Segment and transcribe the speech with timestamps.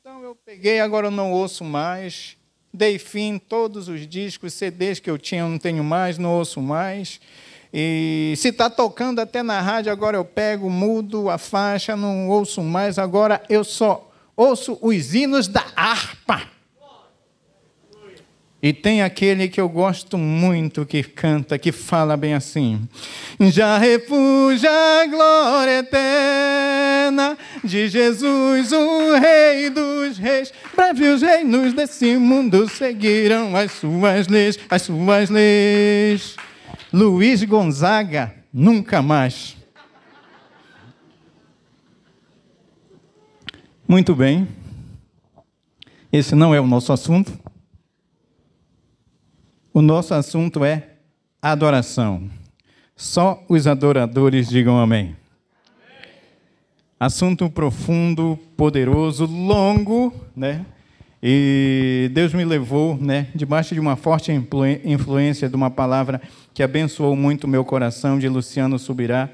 [0.00, 2.36] então eu peguei, agora eu não ouço mais.
[2.72, 6.62] Dei fim todos os discos, CDs que eu tinha, eu não tenho mais, não ouço
[6.62, 7.20] mais.
[7.74, 12.62] E se está tocando até na rádio, agora eu pego, mudo a faixa, não ouço
[12.62, 16.48] mais, agora eu só ouço os hinos da harpa.
[18.60, 22.88] E tem aquele que eu gosto muito que canta, que fala bem assim:
[23.40, 30.52] Já refugia a glória eterna de Jesus, o Rei dos Reis.
[30.74, 36.34] Breves reinos desse mundo seguirão as suas leis, as suas leis.
[36.92, 39.56] Luiz Gonzaga, nunca mais.
[43.86, 44.48] Muito bem.
[46.12, 47.47] Esse não é o nosso assunto.
[49.78, 50.88] O nosso assunto é
[51.40, 52.28] adoração.
[52.96, 55.14] Só os adoradores digam amém.
[56.98, 60.66] Assunto profundo, poderoso, longo, né?
[61.22, 64.32] E Deus me levou, né, debaixo de uma forte
[64.84, 66.20] influência de uma palavra
[66.52, 69.30] que abençoou muito o meu coração, de Luciano Subirá.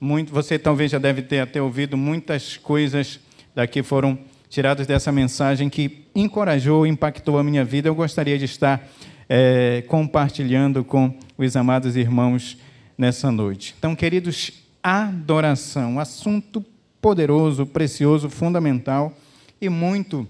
[0.00, 3.20] Muito, você talvez já deve ter até ouvido muitas coisas
[3.54, 4.18] daqui foram
[4.48, 7.90] tiradas dessa mensagem que encorajou, impactou a minha vida.
[7.90, 8.88] Eu gostaria de estar
[9.34, 12.58] é, compartilhando com os amados irmãos
[12.98, 13.74] nessa noite.
[13.78, 14.52] Então, queridos,
[14.82, 16.62] adoração, assunto
[17.00, 19.16] poderoso, precioso, fundamental
[19.58, 20.28] e muito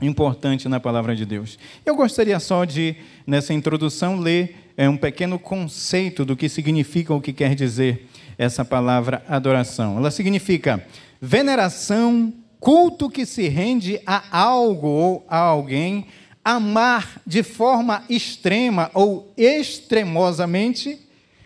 [0.00, 1.58] importante na palavra de Deus.
[1.84, 2.94] Eu gostaria só de,
[3.26, 8.64] nessa introdução, ler é, um pequeno conceito do que significa o que quer dizer essa
[8.64, 9.96] palavra adoração.
[9.96, 10.86] Ela significa
[11.20, 16.06] veneração, culto que se rende a algo ou a alguém
[16.44, 20.98] amar de forma extrema ou extremosamente,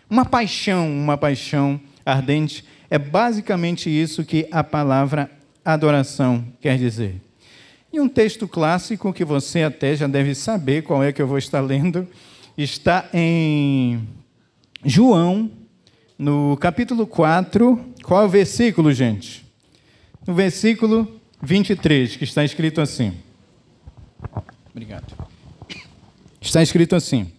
[0.09, 2.65] uma paixão, uma paixão ardente.
[2.91, 5.31] É basicamente isso que a palavra
[5.65, 7.21] adoração quer dizer.
[7.93, 11.39] E um texto clássico que você até já deve saber qual é que eu vou
[11.39, 12.07] estar lendo,
[12.57, 14.07] está em
[14.85, 15.51] João,
[16.19, 17.95] no capítulo 4.
[18.03, 19.45] Qual é o versículo, gente?
[20.27, 23.13] No versículo 23, que está escrito assim.
[24.75, 25.15] Obrigado.
[26.41, 27.31] Está escrito assim: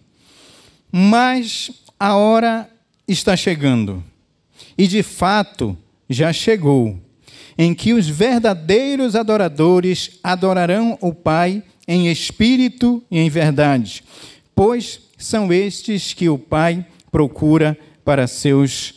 [0.90, 1.70] Mas
[2.00, 2.66] a hora
[3.06, 4.02] está chegando,
[4.76, 5.76] e de fato
[6.08, 6.98] já chegou,
[7.58, 14.02] em que os verdadeiros adoradores adorarão o Pai em espírito e em verdade,
[14.54, 18.94] pois são estes que o Pai procura para seus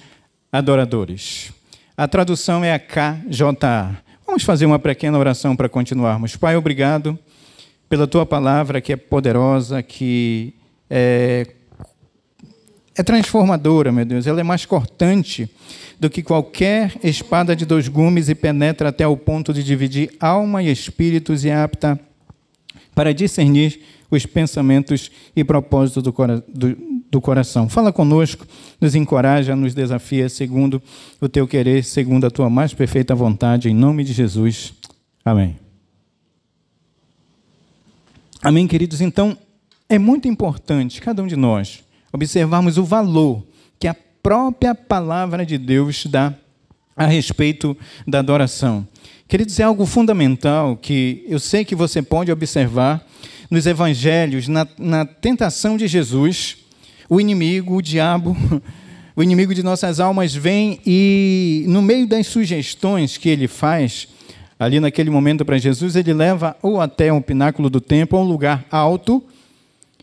[0.49, 1.51] adoradores.
[1.97, 4.01] A tradução é a KJA.
[4.25, 6.38] Vamos fazer uma pequena oração para continuarmos.
[6.38, 7.19] Pai, obrigado
[7.89, 10.53] pela tua palavra que é poderosa, que
[10.89, 11.47] é,
[12.95, 14.27] é transformadora, meu Deus.
[14.27, 15.50] Ela é mais cortante
[15.99, 20.63] do que qualquer espada de dois gumes e penetra até o ponto de dividir alma
[20.63, 21.99] e espíritos e é apta
[22.94, 26.13] para discernir os pensamentos e propósitos do,
[26.47, 26.78] do,
[27.11, 27.69] do, coração.
[27.69, 28.45] Fala conosco,
[28.81, 30.81] nos encoraja, nos desafia segundo
[31.22, 34.73] o teu querer, segundo a tua mais perfeita vontade, em nome de Jesus.
[35.23, 35.69] Amém.
[38.41, 39.01] Amém, queridos?
[39.01, 39.38] Então,
[39.89, 41.83] é muito importante, cada um de nós,
[42.13, 43.44] observarmos o valor
[43.77, 46.33] que a própria palavra de Deus dá
[46.95, 47.75] a respeito
[48.07, 48.88] da adoração.
[49.28, 53.05] Queridos, é algo fundamental que eu sei que você pode observar
[53.51, 56.59] nos evangelhos, na, na tentação de Jesus,
[57.09, 58.38] o inimigo, o diabo,
[59.17, 64.07] o inimigo de nossas almas vem e, no meio das sugestões que ele faz,
[64.59, 68.28] ali naquele momento para Jesus, ele leva ou até um pináculo do templo, ou um
[68.28, 69.24] lugar alto,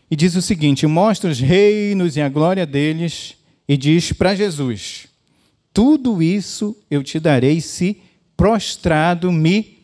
[0.09, 3.35] e diz o seguinte: mostra os reinos e a glória deles,
[3.69, 5.07] e diz para Jesus:
[5.71, 8.01] Tudo isso eu te darei se
[8.35, 9.77] prostrado me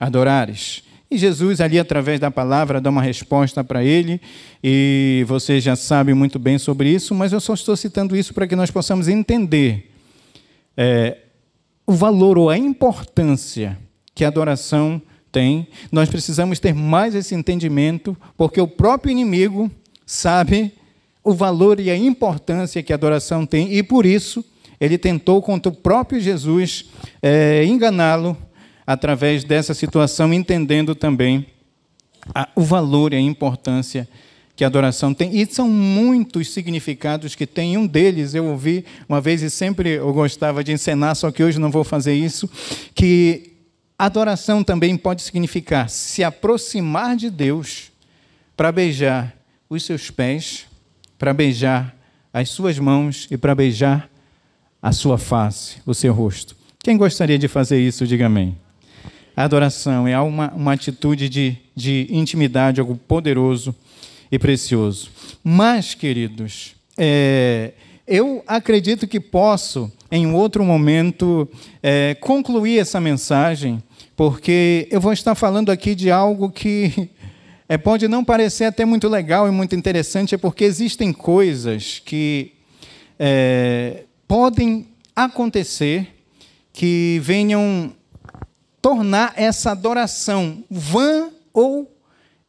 [0.00, 0.82] adorares.
[1.10, 4.20] E Jesus, ali, através da palavra, dá uma resposta para ele,
[4.62, 8.46] e você já sabe muito bem sobre isso, mas eu só estou citando isso para
[8.46, 9.90] que nós possamos entender
[10.76, 11.16] é,
[11.86, 13.78] o valor ou a importância
[14.18, 15.68] que a adoração tem.
[15.92, 19.70] Nós precisamos ter mais esse entendimento, porque o próprio inimigo
[20.04, 20.72] sabe
[21.22, 24.44] o valor e a importância que a adoração tem, e por isso
[24.80, 26.86] ele tentou contra o próprio Jesus
[27.22, 28.36] é, enganá-lo
[28.84, 31.46] através dessa situação, entendendo também
[32.34, 34.08] a, o valor e a importância
[34.56, 35.40] que a adoração tem.
[35.40, 37.76] E são muitos significados que tem.
[37.76, 41.60] Um deles eu ouvi uma vez e sempre eu gostava de encenar, só que hoje
[41.60, 42.50] não vou fazer isso,
[42.96, 43.57] que
[43.98, 47.90] Adoração também pode significar se aproximar de Deus
[48.56, 49.34] para beijar
[49.68, 50.66] os seus pés,
[51.18, 51.96] para beijar
[52.32, 54.08] as suas mãos e para beijar
[54.80, 56.56] a sua face, o seu rosto.
[56.78, 58.56] Quem gostaria de fazer isso, diga amém.
[59.34, 63.74] adoração, é uma, uma atitude de, de intimidade, algo poderoso
[64.30, 65.10] e precioso.
[65.42, 67.72] Mas, queridos, é,
[68.06, 71.48] eu acredito que posso, em outro momento,
[71.82, 73.82] é, concluir essa mensagem,
[74.18, 77.08] porque eu vou estar falando aqui de algo que
[77.68, 82.52] é, pode não parecer até muito legal e muito interessante, é porque existem coisas que
[83.16, 86.16] é, podem acontecer
[86.72, 87.92] que venham
[88.82, 91.88] tornar essa adoração vã ou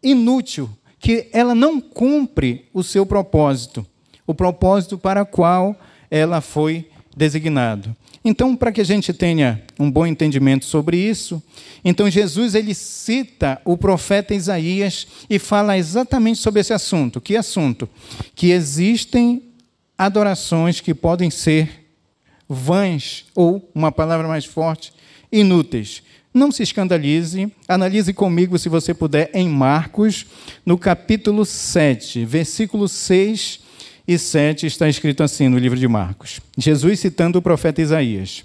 [0.01, 0.68] inútil,
[1.00, 3.86] que ela não cumpre o seu propósito,
[4.25, 5.75] o propósito para qual
[6.10, 7.95] ela foi designado.
[8.24, 11.42] Então, para que a gente tenha um bom entendimento sobre isso,
[11.86, 17.21] então Jesus ele cita o profeta Isaías e fala exatamente sobre esse assunto.
[17.21, 17.88] Que assunto?
[18.36, 19.44] Que existem
[19.98, 21.88] adorações que podem ser
[22.48, 24.92] vãs ou uma palavra mais forte,
[25.31, 26.04] inúteis.
[26.33, 30.25] Não se escandalize, analise comigo, se você puder, em Marcos,
[30.66, 33.69] no capítulo 7, versículo 6
[34.12, 36.40] e 7, está escrito assim no livro de Marcos.
[36.58, 38.44] Jesus citando o profeta Isaías.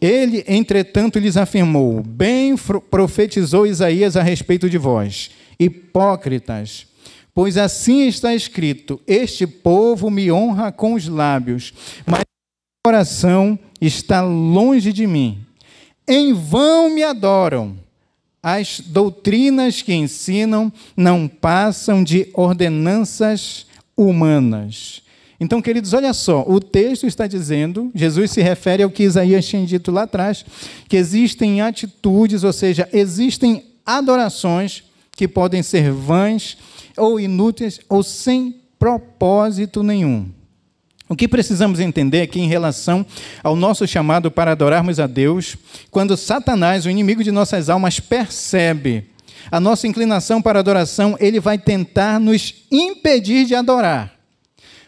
[0.00, 2.56] Ele, entretanto, lhes afirmou: Bem
[2.90, 6.86] profetizou Isaías a respeito de vós, hipócritas,
[7.34, 11.72] pois assim está escrito: Este povo me honra com os lábios,
[12.04, 15.46] mas o coração está longe de mim
[16.06, 17.76] em vão me adoram.
[18.42, 25.02] As doutrinas que ensinam não passam de ordenanças humanas.
[25.38, 29.66] Então, queridos, olha só, o texto está dizendo, Jesus se refere ao que Isaías tinha
[29.66, 30.44] dito lá atrás,
[30.88, 34.82] que existem atitudes, ou seja, existem adorações
[35.12, 36.56] que podem ser vãs
[36.96, 40.30] ou inúteis ou sem propósito nenhum.
[41.08, 43.06] O que precisamos entender aqui em relação
[43.42, 45.56] ao nosso chamado para adorarmos a Deus,
[45.90, 49.04] quando Satanás, o inimigo de nossas almas, percebe
[49.50, 54.12] a nossa inclinação para adoração, ele vai tentar nos impedir de adorar.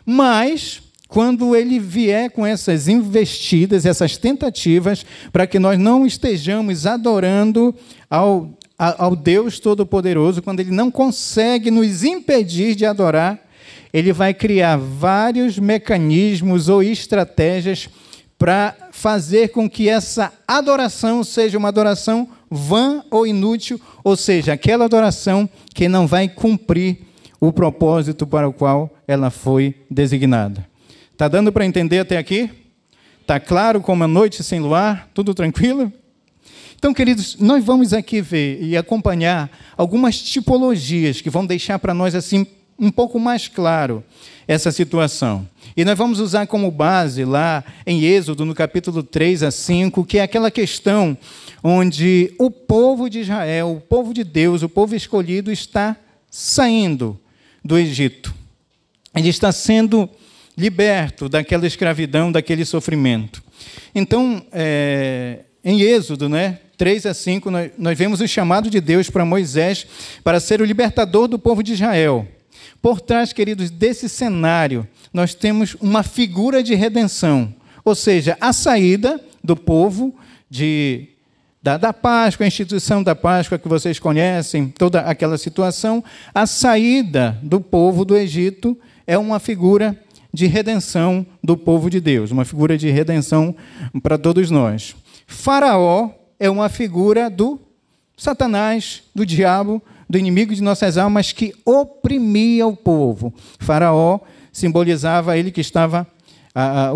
[0.04, 7.74] Mas, quando ele vier com essas investidas, essas tentativas, para que nós não estejamos adorando
[8.10, 13.38] ao, ao Deus Todo-Poderoso, quando ele não consegue nos impedir de adorar,
[13.92, 17.88] ele vai criar vários mecanismos ou estratégias
[18.38, 24.84] para fazer com que essa adoração seja uma adoração vã ou inútil, ou seja, aquela
[24.84, 26.98] adoração que não vai cumprir
[27.40, 30.66] o propósito para o qual ela foi designada.
[31.12, 32.50] Está dando para entender até aqui?
[33.20, 35.08] Está claro como a noite sem luar?
[35.12, 35.92] Tudo tranquilo?
[36.76, 42.14] Então, queridos, nós vamos aqui ver e acompanhar algumas tipologias que vão deixar para nós
[42.14, 42.46] assim
[42.78, 44.04] um pouco mais claro
[44.46, 45.46] essa situação.
[45.78, 50.18] E nós vamos usar como base lá em Êxodo, no capítulo 3 a 5, que
[50.18, 51.16] é aquela questão
[51.62, 55.96] onde o povo de Israel, o povo de Deus, o povo escolhido, está
[56.28, 57.16] saindo
[57.64, 58.34] do Egito.
[59.14, 60.10] Ele está sendo
[60.56, 63.40] liberto daquela escravidão, daquele sofrimento.
[63.94, 69.08] Então, é, em Êxodo, né, 3 a 5, nós, nós vemos o chamado de Deus
[69.10, 69.86] para Moisés
[70.24, 72.26] para ser o libertador do povo de Israel.
[72.80, 77.52] Por trás, queridos, desse cenário, nós temos uma figura de redenção,
[77.84, 80.14] ou seja, a saída do povo
[80.48, 81.08] de,
[81.62, 86.04] da, da Páscoa, a instituição da Páscoa que vocês conhecem, toda aquela situação,
[86.34, 89.98] a saída do povo do Egito é uma figura
[90.32, 93.56] de redenção do povo de Deus, uma figura de redenção
[94.02, 94.94] para todos nós.
[95.26, 97.58] Faraó é uma figura do
[98.16, 103.32] Satanás, do diabo, do inimigo de nossas almas que oprimia o povo.
[103.58, 104.20] Faraó
[104.52, 106.06] simbolizava ele que estava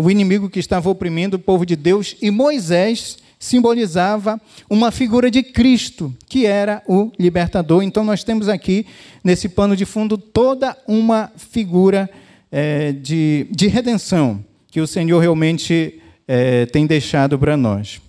[0.01, 4.39] o inimigo que estava oprimindo o povo de Deus e Moisés simbolizava
[4.69, 7.83] uma figura de Cristo, que era o libertador.
[7.83, 8.85] Então nós temos aqui
[9.23, 12.09] nesse pano de fundo toda uma figura
[12.51, 18.01] é, de, de redenção que o Senhor realmente é, tem deixado para nós.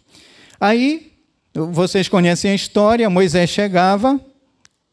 [0.61, 1.13] Aí
[1.53, 4.21] vocês conhecem a história, Moisés chegava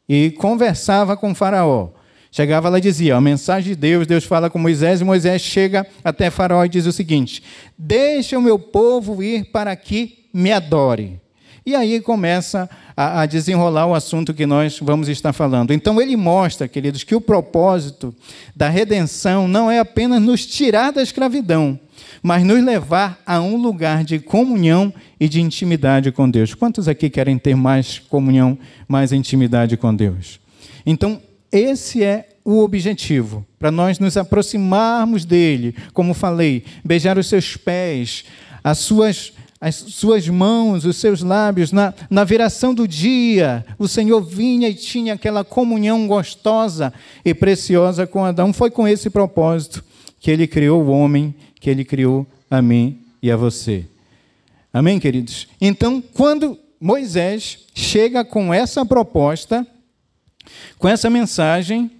[0.07, 1.89] e conversava com Faraó.
[2.31, 5.85] Chegava lá e dizia: a mensagem de Deus, Deus fala com Moisés, e Moisés chega
[6.03, 7.43] até Faraó e diz o seguinte:
[7.77, 11.19] Deixa o meu povo ir para que me adore.
[11.63, 12.67] E aí começa
[12.97, 15.71] a, a, desenrolar o assunto que nós vamos estar falando.
[15.71, 18.15] Então ele mostra, queridos, que o propósito
[18.55, 21.79] da redenção não é apenas nos tirar da escravidão,
[22.21, 26.53] mas nos levar a um lugar de comunhão e de intimidade com Deus.
[26.53, 30.39] Quantos aqui querem ter mais comunhão, mais intimidade com Deus?
[30.85, 37.55] Então, esse é o objetivo, para nós nos aproximarmos dele, como falei, beijar os seus
[37.55, 38.23] pés,
[38.63, 44.19] as suas as suas mãos, os seus lábios, na, na viração do dia, o Senhor
[44.19, 46.91] vinha e tinha aquela comunhão gostosa
[47.23, 48.51] e preciosa com Adão.
[48.51, 49.83] Foi com esse propósito
[50.19, 53.85] que ele criou o homem, que ele criou a mim e a você.
[54.73, 55.47] Amém, queridos?
[55.61, 59.65] Então, quando Moisés chega com essa proposta,
[60.79, 61.91] com essa mensagem,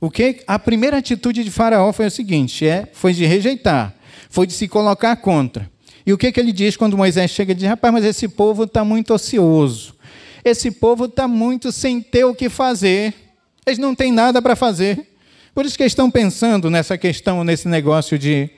[0.00, 3.94] o que a primeira atitude de Faraó foi o seguinte: é, foi de rejeitar,
[4.30, 5.70] foi de se colocar contra.
[6.06, 8.64] E o que, que ele diz quando Moisés chega e diz: Rapaz, mas esse povo
[8.64, 9.94] está muito ocioso.
[10.42, 13.12] Esse povo está muito sem ter o que fazer.
[13.66, 15.06] Eles não têm nada para fazer.
[15.54, 18.48] Por isso que estão pensando nessa questão, nesse negócio de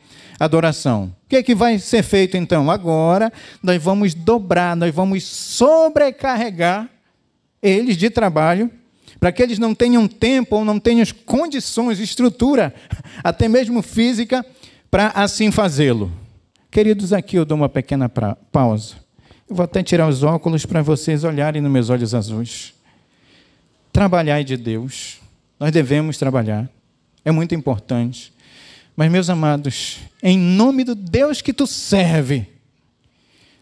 [0.45, 1.15] adoração.
[1.25, 2.71] O que, é que vai ser feito então?
[2.71, 3.33] Agora
[3.63, 6.89] nós vamos dobrar, nós vamos sobrecarregar
[7.63, 8.71] eles de trabalho,
[9.21, 12.75] para que eles não tenham tempo ou não tenham condições, estrutura,
[13.23, 14.45] até mesmo física,
[14.91, 16.11] para assim fazê-lo.
[16.71, 18.97] Queridos, aqui eu dou uma pequena pausa.
[19.49, 22.75] Eu vou até tirar os óculos para vocês olharem nos meus olhos azuis.
[23.93, 25.21] Trabalhar de Deus.
[25.61, 26.69] Nós devemos trabalhar.
[27.25, 28.33] É muito importante.
[28.97, 32.47] Mas, meus amados, em nome do Deus que tu serve,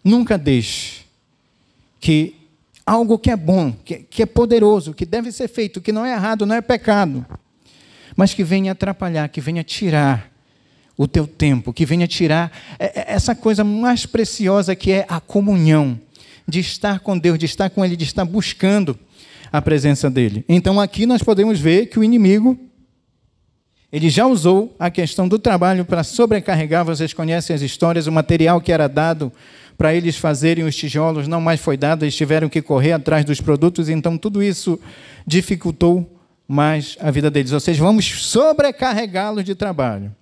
[0.03, 1.03] nunca deixe
[2.01, 2.35] que
[2.85, 6.13] algo que é bom, que, que é poderoso, que deve ser feito, que não é
[6.13, 7.25] errado, não é pecado,
[8.17, 10.31] mas que venha atrapalhar, que venha tirar
[10.97, 15.21] o teu tempo, que venha tirar é, é, essa coisa mais preciosa que é a
[15.21, 15.99] comunhão,
[16.47, 18.99] de estar com Deus, de estar com Ele, de estar buscando
[19.53, 20.45] a presença dEle.
[20.49, 22.59] Então aqui nós podemos ver que o inimigo,
[23.93, 28.61] ele já usou a questão do trabalho para sobrecarregar, vocês conhecem as histórias, o material
[28.61, 29.33] que era dado
[29.77, 33.41] para eles fazerem os tijolos não mais foi dado, eles tiveram que correr atrás dos
[33.41, 34.79] produtos, então tudo isso
[35.27, 37.53] dificultou mais a vida deles.
[37.53, 40.15] Ou seja, vamos sobrecarregá-los de trabalho.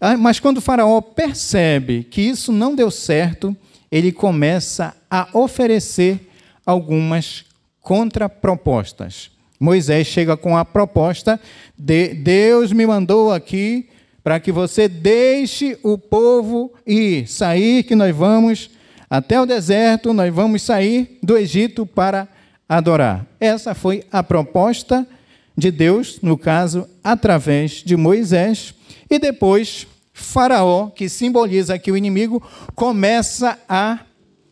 [0.00, 3.56] Ah, mas quando o Faraó percebe que isso não deu certo,
[3.92, 6.28] ele começa a oferecer
[6.64, 7.44] algumas
[7.80, 9.30] contrapropostas.
[9.60, 11.38] Moisés chega com a proposta
[11.78, 13.90] de Deus me mandou aqui
[14.24, 18.70] para que você deixe o povo ir, sair que nós vamos
[19.08, 22.26] até o deserto, nós vamos sair do Egito para
[22.66, 23.26] adorar.
[23.38, 25.06] Essa foi a proposta
[25.56, 28.74] de Deus, no caso, através de Moisés,
[29.10, 32.42] e depois Faraó, que simboliza aqui o inimigo,
[32.74, 33.98] começa a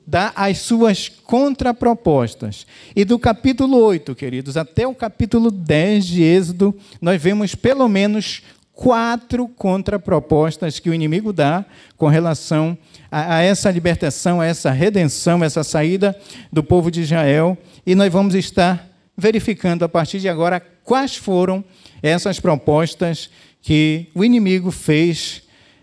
[0.08, 2.66] dar as suas contrapropostas.
[2.96, 8.42] E do capítulo 8, queridos, até o capítulo 10 de Êxodo, nós vemos pelo menos
[8.72, 11.62] quatro contrapropostas que o inimigo dá
[11.98, 12.78] com relação
[13.10, 16.18] a, a, essa libertação, a essa redenção, essa saída
[16.50, 17.58] do povo de Israel.
[17.84, 21.62] E nós vamos estar verificando a partir de agora quais foram
[22.02, 23.28] essas propostas
[23.60, 25.42] que o inimigo fez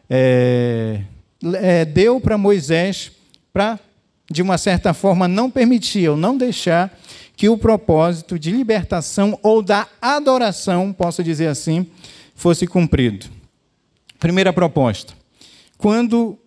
[0.10, 1.01] é,
[1.62, 3.12] é, deu para Moisés
[3.53, 3.79] para,
[4.29, 6.98] de uma certa forma, não permitir ou não deixar
[7.36, 11.86] que o propósito de libertação ou da adoração, posso dizer assim,
[12.34, 13.27] fosse cumprido.
[14.20, 15.13] Primeira proposta.
[15.77, 16.38] Quando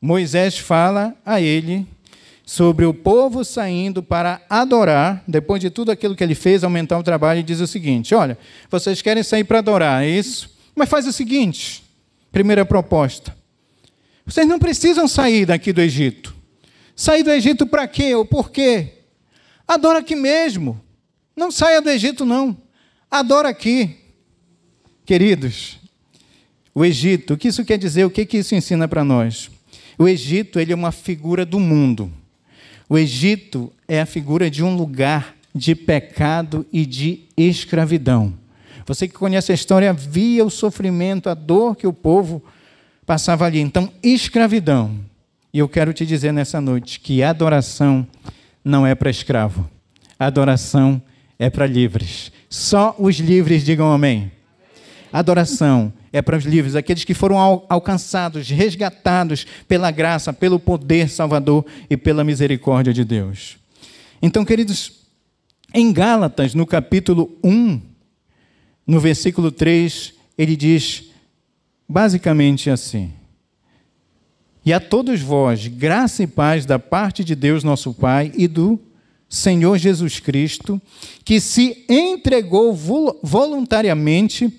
[0.00, 1.86] Moisés fala a ele
[2.44, 7.02] sobre o povo saindo para adorar, depois de tudo aquilo que ele fez, aumentar o
[7.02, 8.38] trabalho, ele diz o seguinte: Olha,
[8.70, 10.50] vocês querem sair para adorar, é isso?
[10.74, 11.82] Mas faz o seguinte:
[12.30, 13.34] Primeira proposta.
[14.26, 16.34] Vocês não precisam sair daqui do Egito.
[16.96, 18.92] Sair do Egito para quê ou por quê?
[19.66, 20.80] Adora aqui mesmo.
[21.36, 22.56] Não saia do Egito, não.
[23.10, 23.96] Adora aqui.
[25.04, 25.78] Queridos,
[26.74, 28.04] o Egito, o que isso quer dizer?
[28.04, 29.50] O que, que isso ensina para nós?
[29.98, 32.10] O Egito ele é uma figura do mundo.
[32.88, 38.34] O Egito é a figura de um lugar de pecado e de escravidão.
[38.86, 42.42] Você que conhece a história via o sofrimento, a dor que o povo
[43.06, 43.60] passava ali.
[43.60, 44.98] Então, escravidão.
[45.54, 48.04] E eu quero te dizer nessa noite que adoração
[48.64, 49.70] não é para escravo.
[50.18, 51.00] Adoração
[51.38, 52.32] é para livres.
[52.50, 54.32] Só os livres digam amém.
[55.12, 61.08] Adoração é para os livres, aqueles que foram al alcançados, resgatados pela graça, pelo poder
[61.08, 63.56] salvador e pela misericórdia de Deus.
[64.20, 65.04] Então, queridos,
[65.72, 67.80] em Gálatas, no capítulo 1,
[68.84, 71.10] no versículo 3, ele diz
[71.88, 73.12] basicamente assim:
[74.64, 78.80] E a todos vós, graça e paz da parte de Deus, nosso Pai, e do
[79.28, 80.80] Senhor Jesus Cristo,
[81.24, 82.72] que se entregou
[83.22, 84.50] voluntariamente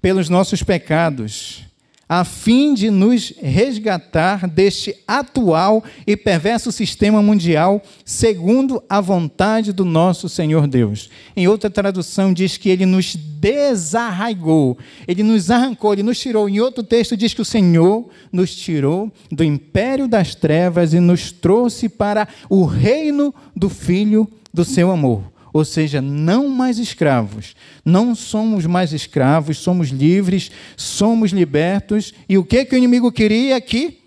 [0.00, 1.62] pelos nossos pecados,
[2.10, 9.84] a fim de nos resgatar deste atual e perverso sistema mundial, segundo a vontade do
[9.84, 11.08] nosso Senhor Deus.
[11.36, 14.76] Em outra tradução, diz que ele nos desarraigou,
[15.06, 16.48] ele nos arrancou, ele nos tirou.
[16.48, 21.30] Em outro texto, diz que o Senhor nos tirou do império das trevas e nos
[21.30, 27.54] trouxe para o reino do Filho do seu amor ou seja, não mais escravos.
[27.84, 32.14] Não somos mais escravos, somos livres, somos libertos.
[32.28, 33.98] E o que, que o inimigo queria aqui?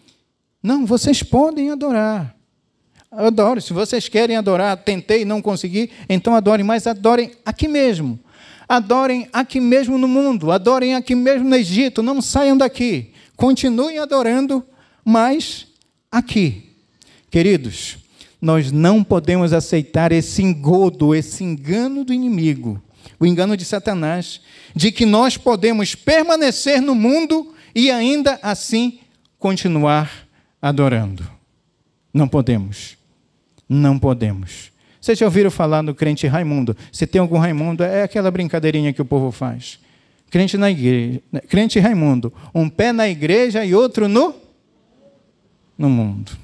[0.61, 2.35] Não, vocês podem adorar.
[3.11, 3.61] Adore.
[3.61, 8.19] Se vocês querem adorar, tentei não consegui, então adorem, mas adorem aqui mesmo.
[8.67, 13.11] Adorem aqui mesmo no mundo, adorem aqui mesmo no Egito, não saiam daqui.
[13.35, 14.65] Continuem adorando,
[15.03, 15.67] mas
[16.11, 16.71] aqui.
[17.29, 17.97] Queridos,
[18.43, 22.83] nós não podemos aceitar esse engodo, esse engano do inimigo,
[23.17, 24.41] o engano de Satanás,
[24.75, 28.99] de que nós podemos permanecer no mundo e ainda assim
[29.39, 30.27] continuar
[30.61, 31.25] adorando.
[32.13, 32.97] Não podemos.
[33.69, 34.73] Não podemos.
[34.99, 36.75] Vocês já ouviram falar no crente Raimundo?
[36.91, 39.79] Se tem algum Raimundo, é aquela brincadeirinha que o povo faz.
[40.29, 44.35] Crente na igreja, crente Raimundo, um pé na igreja e outro no
[45.77, 46.42] no mundo.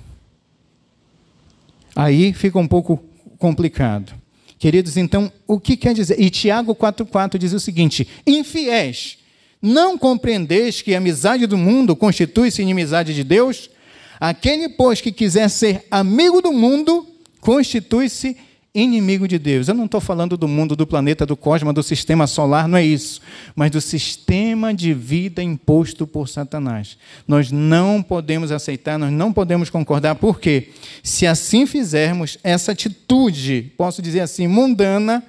[2.00, 3.03] Aí fica um pouco
[3.38, 4.13] complicado.
[4.58, 6.18] Queridos, então, o que quer dizer?
[6.18, 9.18] E Tiago 4,4 diz o seguinte: infiéis,
[9.62, 13.70] não compreendeis que a amizade do mundo constitui-se inimizade de Deus?
[14.18, 17.06] Aquele, pois, que quiser ser amigo do mundo,
[17.41, 18.38] constitui-se
[18.73, 19.67] inimigo de Deus.
[19.67, 22.85] Eu não estou falando do mundo, do planeta, do cosmos, do sistema solar, não é
[22.85, 23.21] isso.
[23.55, 26.97] Mas do sistema de vida imposto por Satanás.
[27.27, 30.69] Nós não podemos aceitar, nós não podemos concordar, porque
[31.03, 35.23] se assim fizermos, essa atitude, posso dizer assim, mundana,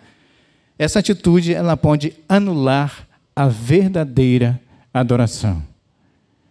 [0.79, 4.61] essa atitude ela pode anular a verdadeira
[4.93, 5.63] adoração.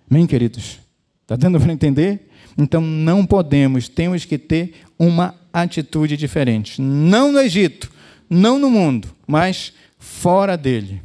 [0.09, 0.79] Amém, queridos?
[1.21, 2.27] Está dando para entender?
[2.57, 6.81] Então não podemos, temos que ter uma atitude diferente.
[6.81, 7.91] Não no Egito,
[8.29, 11.01] não no mundo, mas fora dele.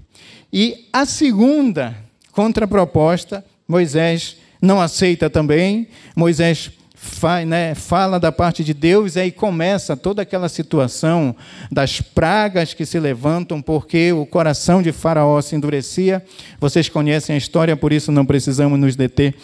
[0.53, 1.97] E a segunda
[2.33, 5.89] contraproposta, Moisés não aceita também.
[6.15, 6.71] Moisés
[7.05, 11.37] fa, né, fala da parte de Deus, e aí começa toda aquela situação
[11.71, 16.25] das pragas que se levantam, porque o coração de Faraó se endurecia.
[16.59, 19.35] Vocês conhecem a história, por isso não precisamos nos deter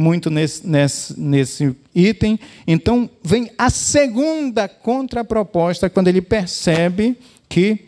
[0.00, 2.40] muito nesse, nesse, nesse item.
[2.66, 7.78] Então, vem a segunda contraproposta, quando ele percebe que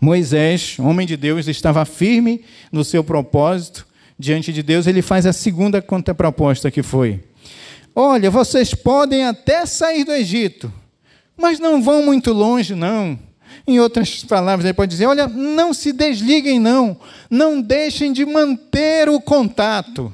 [0.00, 3.86] Moisés, homem de Deus, estava firme no seu propósito
[4.18, 7.20] diante de Deus, ele faz a segunda contraproposta que foi:
[7.94, 10.72] Olha, vocês podem até sair do Egito,
[11.36, 13.18] mas não vão muito longe, não.
[13.66, 16.96] Em outras palavras, ele pode dizer: olha, não se desliguem, não.
[17.30, 20.12] Não deixem de manter o contato.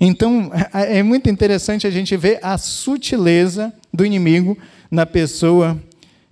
[0.00, 4.56] Então, é, é muito interessante a gente ver a sutileza do inimigo
[4.90, 5.76] na pessoa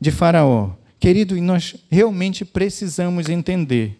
[0.01, 0.71] de Faraó.
[1.01, 3.99] Querido, nós realmente precisamos entender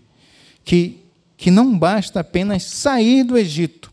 [0.65, 1.01] que,
[1.37, 3.93] que não basta apenas sair do Egito,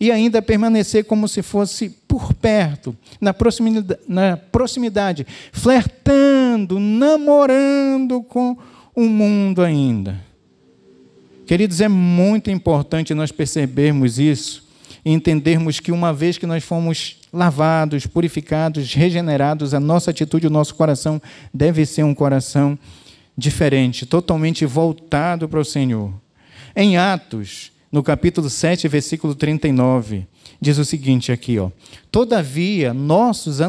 [0.00, 8.56] e ainda permanecer como se fosse por perto, na proximidade, na proximidade flertando, namorando com
[8.94, 10.20] o mundo ainda.
[11.46, 14.67] Queridos, é muito importante nós percebermos isso
[15.04, 20.50] e entendermos que uma vez que nós fomos lavados, purificados, regenerados, a nossa atitude, o
[20.50, 21.20] nosso coração
[21.52, 22.78] deve ser um coração
[23.36, 26.12] diferente, totalmente voltado para o Senhor.
[26.74, 30.26] Em Atos, no capítulo 7, versículo 39,
[30.60, 31.70] diz o seguinte aqui, ó:
[32.10, 33.60] Todavia, nossos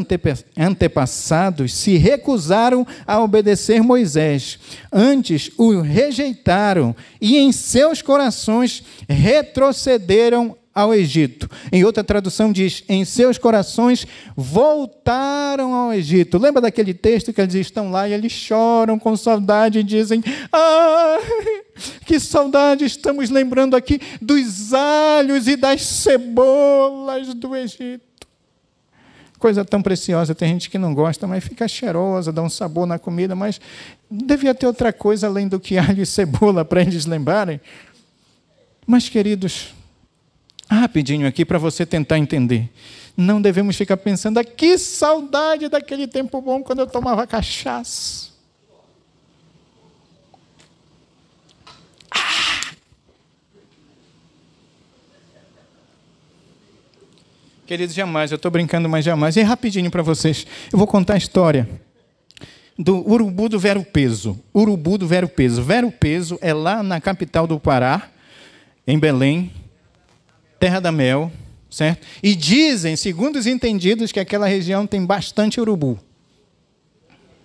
[0.57, 4.59] antepassados se recusaram a obedecer Moisés,
[4.91, 11.49] antes o rejeitaram e em seus corações retrocederam ao Egito.
[11.71, 14.05] Em outra tradução diz: em seus corações
[14.35, 16.37] voltaram ao Egito.
[16.37, 21.17] Lembra daquele texto que eles estão lá e eles choram com saudade e dizem: Ah,
[22.05, 28.09] que saudade estamos lembrando aqui dos alhos e das cebolas do Egito.
[29.39, 32.99] Coisa tão preciosa, tem gente que não gosta, mas fica cheirosa, dá um sabor na
[32.99, 33.59] comida, mas
[34.11, 37.61] devia ter outra coisa além do que alho e cebola para eles lembrarem.
[38.85, 39.73] Mas, queridos,
[40.75, 42.69] rapidinho aqui para você tentar entender.
[43.17, 48.29] Não devemos ficar pensando, ah, que saudade daquele tempo bom quando eu tomava cachaça.
[52.11, 52.71] Ah!
[57.65, 59.35] Queridos, jamais, eu estou brincando, mas jamais.
[59.35, 61.67] E rapidinho para vocês, eu vou contar a história
[62.77, 64.39] do urubu do Vero Peso.
[64.55, 65.61] Urubu do Vero Peso.
[65.61, 68.09] Vero Peso é lá na capital do Pará,
[68.87, 69.51] em Belém,
[70.59, 71.31] terra da mel,
[71.69, 72.05] certo?
[72.21, 75.99] E dizem, segundo os entendidos, que aquela região tem bastante urubu.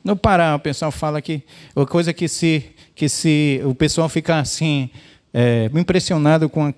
[0.02, 1.42] No Pará, o pessoal fala que
[1.74, 4.88] uma coisa que se que se o pessoal fica assim
[5.32, 6.74] é, impressionado com a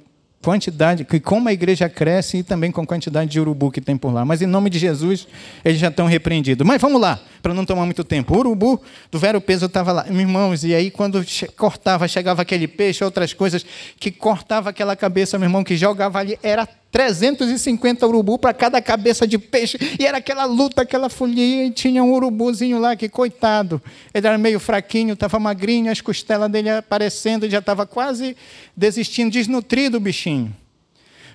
[0.47, 3.97] quantidade, que como a igreja cresce e também com a quantidade de urubu que tem
[3.97, 4.25] por lá.
[4.25, 5.27] Mas em nome de Jesus,
[5.65, 6.65] eles já estão repreendidos.
[6.65, 8.33] Mas vamos lá, para não tomar muito tempo.
[8.33, 8.81] O urubu
[9.11, 11.25] do Vero Peso estava lá, irmãos, e aí quando
[11.57, 13.67] cortava, chegava aquele peixe, outras coisas,
[13.99, 16.65] que cortava aquela cabeça, meu irmão, que jogava ali, era
[16.97, 19.77] 350 urubu para cada cabeça de peixe.
[20.01, 21.67] E era aquela luta, aquela folia.
[21.67, 23.83] E tinha um urubuzinho lá que, coitado,
[24.15, 28.35] ele era meio fraquinho, estava magrinho, as costelas dele aparecendo, já estava quase
[28.75, 30.57] desistindo, desnutrido o bichinho.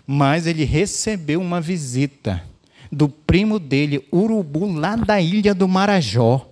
[0.08, 2.42] Mas ele recebeu uma visita
[2.92, 6.50] do primo dele, urubu, lá da ilha do Marajó.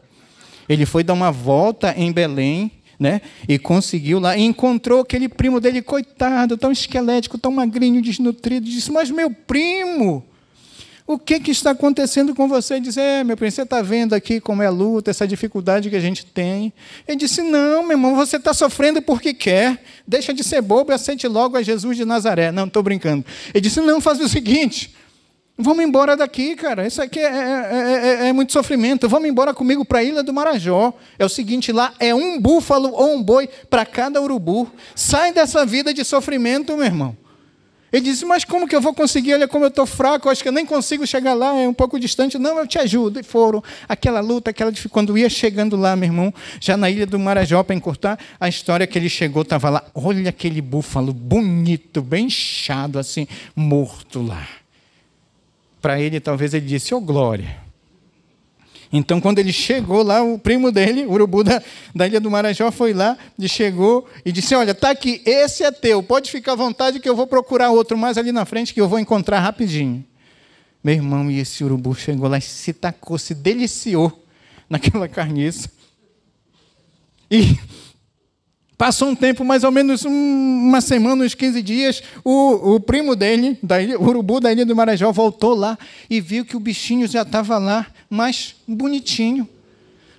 [0.70, 3.22] Ele foi dar uma volta em Belém né?
[3.48, 8.66] E conseguiu lá, e encontrou aquele primo dele, coitado, tão esquelético, tão magrinho, desnutrido.
[8.66, 10.26] Disse: Mas meu primo,
[11.08, 12.76] o que, que está acontecendo com você?
[12.76, 15.90] Ele disse: É, meu primo, você está vendo aqui como é a luta, essa dificuldade
[15.90, 16.74] que a gente tem.
[17.08, 19.82] Ele disse: Não, meu irmão, você está sofrendo porque quer.
[20.06, 22.52] Deixa de ser bobo e aceite logo a Jesus de Nazaré.
[22.52, 23.26] Não, estou brincando.
[23.54, 24.94] Ele disse: Não, faz o seguinte.
[25.62, 26.88] Vamos embora daqui, cara.
[26.88, 29.10] Isso aqui é, é, é, é muito sofrimento.
[29.10, 30.94] Vamos embora comigo para a Ilha do Marajó.
[31.18, 34.72] É o seguinte: lá é um búfalo ou um boi para cada urubu.
[34.96, 37.18] Sai dessa vida de sofrimento, meu irmão.
[37.92, 39.34] Ele disse: Mas como que eu vou conseguir?
[39.34, 42.00] Olha como eu estou fraco, acho que eu nem consigo chegar lá, é um pouco
[42.00, 42.40] distante.
[42.40, 43.20] Não, eu te ajudo.
[43.20, 43.62] E foram.
[43.86, 47.76] Aquela luta, aquela Quando ia chegando lá, meu irmão, já na ilha do Marajó, para
[47.76, 49.84] encurtar, a história que ele chegou, estava lá.
[49.94, 54.59] Olha aquele búfalo bonito, bem inchado, assim, morto lá
[55.82, 57.70] para ele, talvez ele disse: oh, glória.
[58.92, 61.62] Então, quando ele chegou lá, o primo dele, o urubu da,
[61.94, 65.72] da Ilha do Marajó, foi lá e chegou e disse: Olha, tá aqui, esse é
[65.72, 68.82] teu, pode ficar à vontade que eu vou procurar outro mais ali na frente que
[68.82, 70.04] eu vou encontrar rapidinho.
[70.84, 74.26] Meu irmão, e esse urubu chegou lá e se tacou, se deliciou
[74.68, 75.70] naquela carniça.
[77.30, 77.60] E
[78.80, 83.60] Passou um tempo, mais ou menos uma semana, uns 15 dias, o, o primo dele,
[83.62, 85.78] da ilha, o urubu da ilha do Marajó, voltou lá
[86.10, 89.46] e viu que o bichinho já estava lá, mais bonitinho,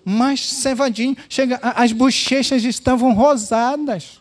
[0.05, 1.17] mais cevadinho.
[1.27, 4.21] Chega, as bochechas estavam rosadas.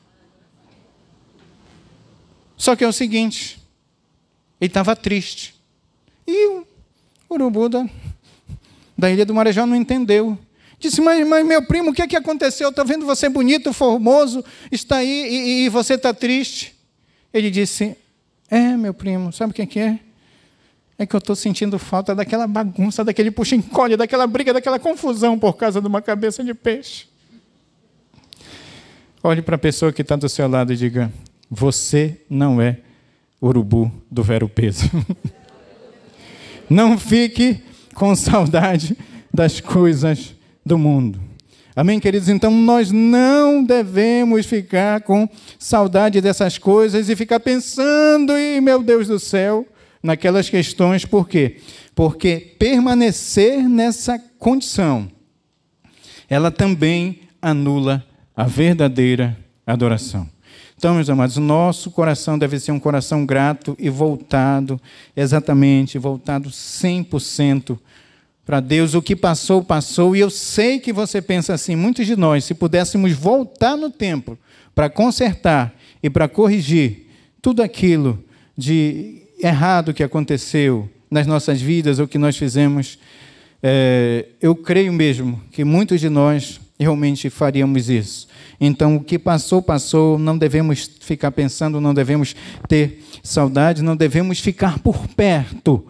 [2.56, 3.60] Só que é o seguinte,
[4.62, 5.54] ele estava triste.
[6.25, 6.65] E o
[7.30, 7.86] urubu da,
[8.97, 10.39] da ilha do Marajó não entendeu.
[10.79, 12.69] Disse, mas, mas meu primo, o que, é que aconteceu?
[12.69, 16.73] Estou vendo você bonito, formoso, está aí e, e você está triste.
[17.33, 17.97] Ele disse,
[18.49, 19.99] é, meu primo, sabe o que, que é?
[20.97, 25.53] É que eu estou sentindo falta daquela bagunça, daquele puxa-encolhe, daquela briga, daquela confusão por
[25.53, 27.07] causa de uma cabeça de peixe.
[29.21, 31.11] Olhe para a pessoa que está do seu lado e diga:
[31.49, 32.79] Você não é
[33.41, 34.89] urubu do vero peso.
[36.69, 37.61] não fique
[37.93, 38.97] com saudade
[39.33, 40.35] das coisas
[40.69, 41.19] do mundo.
[41.75, 42.29] Amém, queridos?
[42.29, 45.27] Então nós não devemos ficar com
[45.58, 49.67] saudade dessas coisas e ficar pensando, e meu Deus do céu,
[50.01, 51.58] naquelas questões, por quê?
[51.95, 55.10] Porque permanecer nessa condição,
[56.29, 58.05] ela também anula
[58.36, 60.29] a verdadeira adoração.
[60.77, 64.79] Então, meus amados, nosso coração deve ser um coração grato e voltado,
[65.15, 67.77] exatamente, voltado 100%
[68.49, 72.15] para Deus, o que passou, passou, e eu sei que você pensa assim, muitos de
[72.15, 74.35] nós, se pudéssemos voltar no tempo
[74.73, 77.05] para consertar e para corrigir
[77.43, 78.17] tudo aquilo
[78.57, 82.97] de errado que aconteceu nas nossas vidas ou que nós fizemos,
[83.62, 88.27] é, eu creio mesmo que muitos de nós realmente faríamos isso.
[88.59, 92.35] Então, o que passou, passou, não devemos ficar pensando, não devemos
[92.67, 95.85] ter saudade, não devemos ficar por perto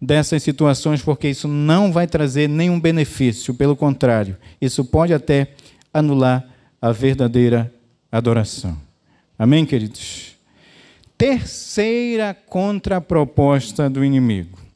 [0.00, 5.48] dessas situações, porque isso não vai trazer nenhum benefício, pelo contrário, isso pode até
[5.92, 6.44] anular
[6.80, 7.72] a verdadeira
[8.10, 8.76] adoração.
[9.38, 10.36] Amém, queridos?
[11.16, 14.66] Terceira contraproposta do inimigo.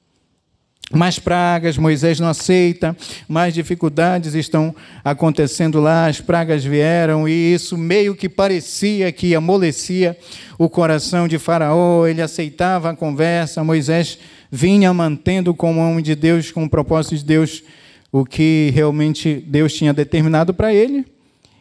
[0.93, 2.97] Mais pragas, Moisés não aceita,
[3.29, 10.19] mais dificuldades estão acontecendo lá, as pragas vieram e isso meio que parecia que amolecia
[10.59, 14.19] o coração de Faraó, ele aceitava a conversa, Moisés
[14.51, 17.63] vinha mantendo como homem de Deus, com o propósito de Deus,
[18.11, 21.07] o que realmente Deus tinha determinado para ele.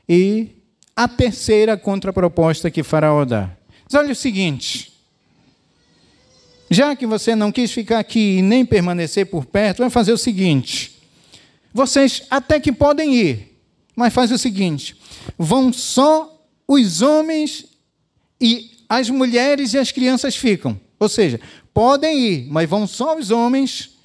[0.07, 0.49] E
[0.95, 3.51] a terceira contraproposta que Faraó dá.
[3.85, 4.91] Mas olha o seguinte.
[6.69, 10.17] Já que você não quis ficar aqui e nem permanecer por perto, vai fazer o
[10.17, 10.99] seguinte.
[11.73, 13.57] Vocês até que podem ir,
[13.95, 14.95] mas faz o seguinte:
[15.37, 17.65] vão só os homens
[18.39, 20.79] e as mulheres e as crianças ficam.
[20.99, 21.39] Ou seja,
[21.73, 23.97] podem ir, mas vão só os homens,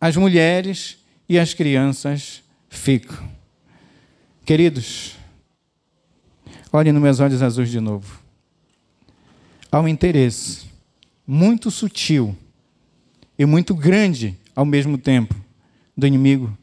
[0.00, 3.28] as mulheres e as crianças ficam.
[4.44, 5.16] Queridos,
[6.72, 8.20] olhem nos meus olhos azuis de novo.
[9.70, 10.66] Há um interesse
[11.26, 12.36] muito sutil
[13.38, 15.34] e muito grande ao mesmo tempo
[15.96, 16.56] do inimigo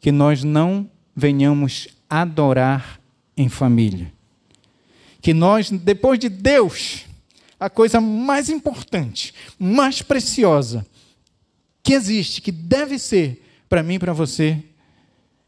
[0.00, 3.00] que nós não venhamos adorar
[3.36, 4.12] em família.
[5.20, 7.06] Que nós, depois de Deus,
[7.58, 10.86] a coisa mais importante, mais preciosa
[11.82, 14.58] que existe, que deve ser para mim e para você,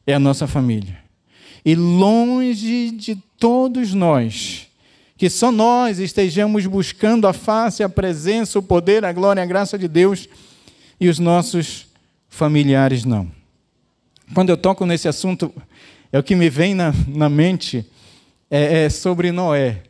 [0.07, 0.99] é a nossa família.
[1.65, 4.69] E longe de todos nós,
[5.17, 9.79] que só nós estejamos buscando a face, a presença, o poder, a glória, a graça
[9.79, 10.29] de Deus
[11.01, 11.87] e os nossos
[12.29, 13.31] familiares não.
[14.35, 15.53] Quando eu toco nesse assunto,
[16.13, 17.87] é o que me vem na, na mente
[18.51, 19.83] é, é sobre Noé.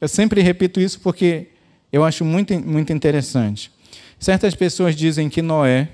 [0.00, 1.48] Eu sempre repito isso porque
[1.92, 3.70] eu acho muito, muito interessante.
[4.18, 5.88] Certas pessoas dizem que Noé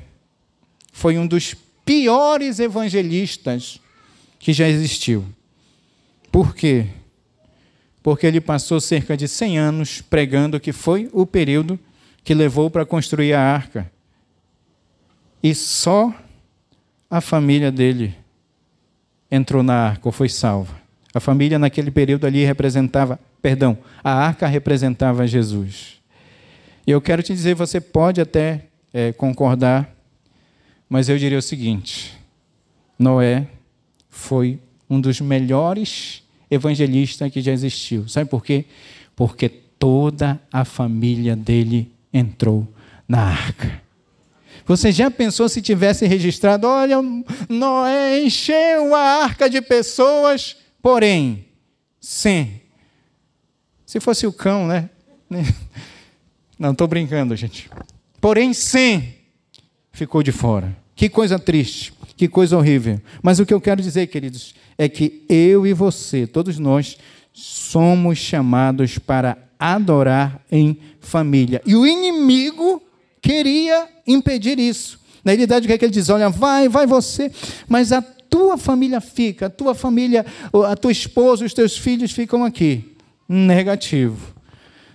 [0.93, 3.81] foi um dos piores evangelistas
[4.39, 5.25] que já existiu.
[6.31, 6.87] Por quê?
[8.03, 11.79] Porque ele passou cerca de 100 anos pregando que foi o período
[12.23, 13.91] que levou para construir a arca.
[15.43, 16.13] E só
[17.11, 18.17] a família dele
[19.31, 20.75] entrou na arca ou foi salva.
[21.13, 26.01] A família naquele período ali representava, perdão, a arca representava Jesus.
[26.87, 29.95] E eu quero te dizer, você pode até é, concordar,
[30.89, 32.19] mas eu diria o seguinte:
[32.99, 33.47] Noé
[34.09, 38.09] foi um dos melhores evangelistas que já existiu.
[38.09, 38.65] Sabe por quê?
[39.15, 42.67] Porque toda a família dele entrou
[43.07, 43.83] na arca.
[44.65, 46.97] Você já pensou se tivesse registrado, olha,
[47.47, 51.45] Noé encheu a arca de pessoas, porém,
[52.01, 52.64] sem.
[53.95, 54.91] Se fosse o cão, né?
[56.59, 57.71] Não, estou brincando, gente.
[58.21, 59.15] Porém, sem,
[59.93, 60.77] ficou de fora.
[60.97, 63.01] Que coisa triste, que coisa horrível.
[63.23, 66.99] Mas o que eu quero dizer, queridos, é que eu e você, todos nós,
[67.33, 71.63] somos chamados para adorar em família.
[71.65, 72.83] E o inimigo
[73.23, 74.99] queria impedir isso.
[75.25, 76.09] Na realidade, o que, é que ele diz?
[76.09, 77.31] Olha, vai, vai você,
[77.69, 80.27] mas a tua família fica, a tua família,
[80.69, 82.93] a tua esposa, os teus filhos ficam aqui.
[83.35, 84.33] Negativo.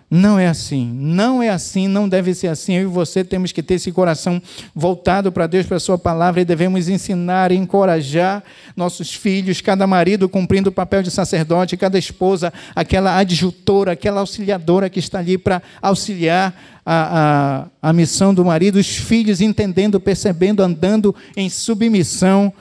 [0.10, 2.74] Não é assim, não é assim, não deve ser assim.
[2.74, 4.42] Eu e você temos que ter esse coração
[4.74, 8.44] voltado para Deus, para a Sua palavra, e devemos ensinar e encorajar
[8.76, 14.90] nossos filhos, cada marido cumprindo o papel de sacerdote, cada esposa, aquela adjutora, aquela auxiliadora
[14.90, 20.64] que está ali para auxiliar a, a, a missão do marido, os filhos entendendo, percebendo,
[20.64, 22.52] andando em submissão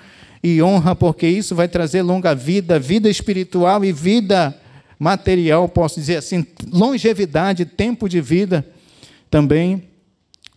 [0.43, 4.55] e honra, porque isso vai trazer longa vida, vida espiritual e vida
[4.99, 8.67] material, posso dizer assim, longevidade, tempo de vida
[9.31, 9.85] também.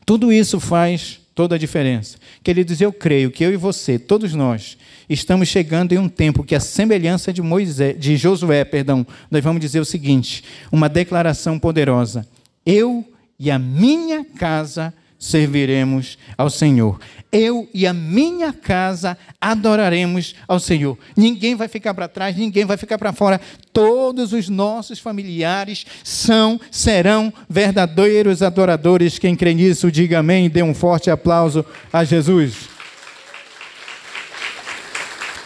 [0.06, 2.18] Tudo isso faz toda a diferença.
[2.44, 4.78] Queridos, eu creio que eu e você, todos nós,
[5.10, 9.62] estamos chegando em um tempo que a semelhança de Moisés, de Josué, perdão, nós vamos
[9.62, 12.28] dizer o seguinte, uma declaração poderosa:
[12.66, 13.06] eu
[13.40, 17.00] e a minha casa serviremos ao Senhor.
[17.32, 20.98] Eu e a minha casa adoraremos ao Senhor.
[21.16, 23.40] Ninguém vai ficar para trás, ninguém vai ficar para fora.
[23.72, 29.20] Todos os nossos familiares são, serão verdadeiros adoradores.
[29.20, 30.50] Quem crê nisso, diga amém.
[30.50, 32.68] Dê um forte aplauso a Jesus.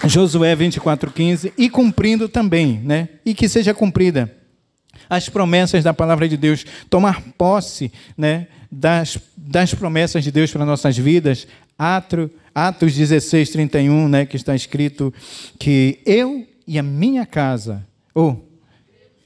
[0.06, 3.10] Josué 24:15 e cumprindo também, né?
[3.26, 4.34] E que seja cumprida
[5.10, 10.66] as promessas da palavra de Deus, tomar posse, né, das, das promessas de Deus para
[10.66, 11.48] nossas vidas.
[11.78, 15.14] Atos, Atos 16, 31, né, que está escrito
[15.58, 18.56] que eu e a minha casa, ou oh,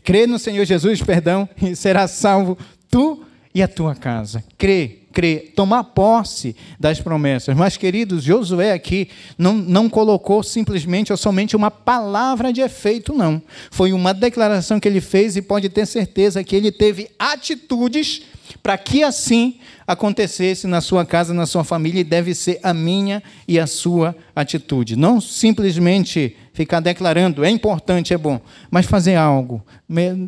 [0.04, 2.58] crê no Senhor Jesus, perdão, e será salvo
[2.90, 4.44] tu e a tua casa.
[4.58, 7.56] Crê, crê, tomar posse das promessas.
[7.56, 13.42] Mas, queridos, Josué aqui não, não colocou simplesmente ou somente uma palavra de efeito, não.
[13.72, 18.24] Foi uma declaração que ele fez e pode ter certeza que ele teve atitudes
[18.62, 23.24] para que assim acontecesse na sua casa, na sua família, e deve ser a minha
[23.48, 24.96] e a sua atitude.
[24.96, 29.64] Não simplesmente ficar declarando, é importante, é bom, mas fazer algo.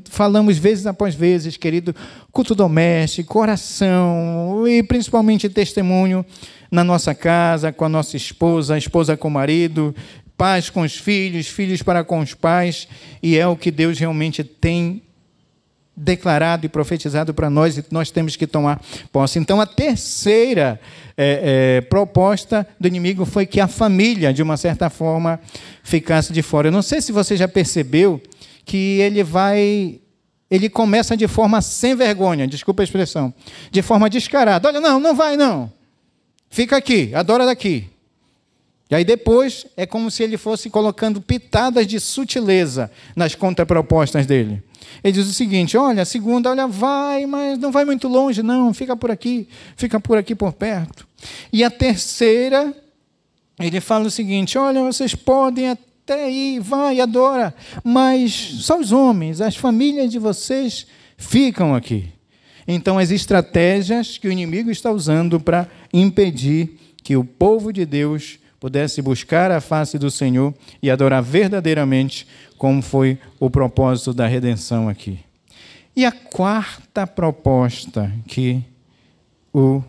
[0.09, 1.93] Falamos vezes após vezes, querido,
[2.31, 6.25] culto doméstico, oração e principalmente testemunho
[6.71, 9.93] na nossa casa, com a nossa esposa, a esposa com o marido,
[10.37, 12.87] pais com os filhos, filhos para com os pais,
[13.21, 15.03] e é o que Deus realmente tem
[16.01, 19.37] declarado e profetizado para nós e nós temos que tomar posse.
[19.37, 20.79] Então, a terceira
[21.15, 25.39] é, é, proposta do inimigo foi que a família, de uma certa forma,
[25.83, 26.67] ficasse de fora.
[26.67, 28.21] Eu não sei se você já percebeu
[28.65, 29.99] que ele vai
[30.49, 33.33] ele começa de forma sem vergonha, desculpa a expressão,
[33.71, 34.67] de forma descarada.
[34.67, 35.71] Olha, não, não vai não.
[36.49, 37.90] Fica aqui, adora daqui.
[38.91, 44.61] E aí depois é como se ele fosse colocando pitadas de sutileza nas contrapropostas dele.
[45.01, 48.73] Ele diz o seguinte: olha, a segunda, olha, vai, mas não vai muito longe, não,
[48.73, 51.07] fica por aqui, fica por aqui por perto.
[51.53, 52.75] E a terceira,
[53.57, 59.39] ele fala o seguinte: olha, vocês podem até ir, vai, adora, mas só os homens,
[59.39, 62.09] as famílias de vocês ficam aqui.
[62.67, 68.40] Então, as estratégias que o inimigo está usando para impedir que o povo de Deus
[68.61, 72.27] pudesse buscar a face do Senhor e adorar verdadeiramente,
[72.59, 75.19] como foi o propósito da redenção aqui.
[75.95, 78.63] E a quarta proposta que
[79.51, 79.81] o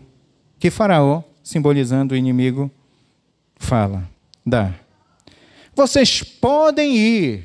[0.59, 2.69] que Faraó, simbolizando o inimigo,
[3.57, 4.09] fala,
[4.43, 4.73] dá.
[5.75, 7.43] Vocês podem ir.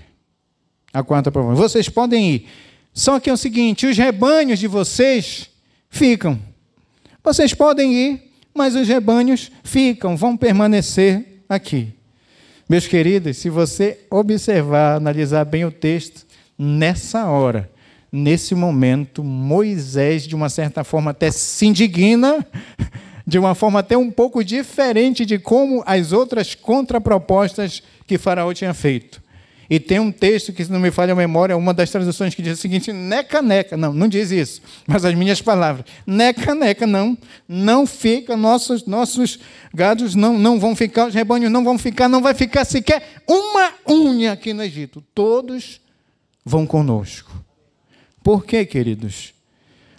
[0.95, 1.63] A quarta proposta.
[1.63, 2.49] Vocês podem ir.
[2.95, 5.51] Só que é o seguinte: os rebanhos de vocês
[5.91, 6.41] ficam.
[7.23, 8.28] Vocês podem ir,
[8.59, 11.95] mas os rebanhos ficam, vão permanecer aqui.
[12.69, 16.27] Meus queridos, se você observar, analisar bem o texto,
[16.59, 17.71] nessa hora,
[18.11, 22.45] nesse momento, Moisés, de uma certa forma, até se indigna,
[23.25, 28.75] de uma forma até um pouco diferente de como as outras contrapropostas que Faraó tinha
[28.75, 29.23] feito.
[29.71, 32.41] E tem um texto que, se não me falha a memória, uma das traduções que
[32.41, 33.77] diz o seguinte: neca, neca.
[33.77, 35.85] Não, não diz isso, mas as minhas palavras.
[36.07, 37.17] Neca, neca, não.
[37.47, 39.39] Não fica, nossos, nossos
[39.75, 43.73] gados não, não vão ficar, os rebanhos não vão ficar, não vai ficar sequer uma
[43.87, 45.05] unha aqui no Egito.
[45.15, 45.81] Todos
[46.43, 47.31] vão conosco.
[48.23, 49.35] Por quê, queridos?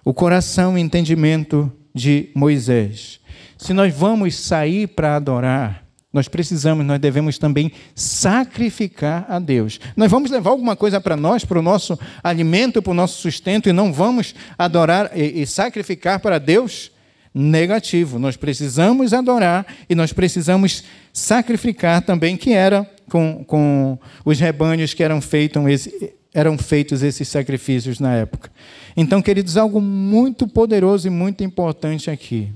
[0.03, 3.19] O coração e entendimento de Moisés.
[3.55, 9.79] Se nós vamos sair para adorar, nós precisamos, nós devemos também sacrificar a Deus.
[9.95, 13.69] Nós vamos levar alguma coisa para nós, para o nosso alimento, para o nosso sustento,
[13.69, 16.91] e não vamos adorar e, e sacrificar para Deus?
[17.31, 18.17] Negativo.
[18.17, 25.03] Nós precisamos adorar e nós precisamos sacrificar também, que era com, com os rebanhos que
[25.03, 25.87] eram feitos,
[26.33, 28.51] eram feitos esses sacrifícios na época.
[28.97, 32.51] Então, queridos, algo muito poderoso e muito importante aqui.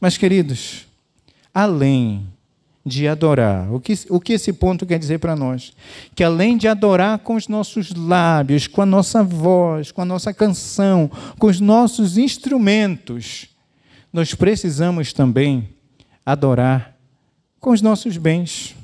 [0.00, 0.86] Mas, queridos,
[1.52, 2.31] além
[2.84, 3.72] de adorar.
[3.72, 5.72] O que, o que esse ponto quer dizer para nós?
[6.14, 10.34] Que além de adorar com os nossos lábios, com a nossa voz, com a nossa
[10.34, 13.48] canção, com os nossos instrumentos,
[14.12, 15.68] nós precisamos também
[16.26, 16.96] adorar
[17.60, 18.74] com os nossos bens.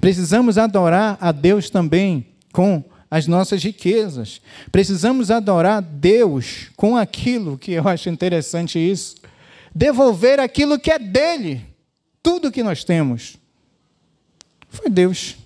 [0.00, 4.42] Precisamos adorar a Deus também com as nossas riquezas.
[4.70, 9.16] Precisamos adorar Deus com aquilo que eu acho interessante isso,
[9.74, 11.75] devolver aquilo que é dele
[12.26, 13.38] tudo que nós temos
[14.68, 15.36] foi Deus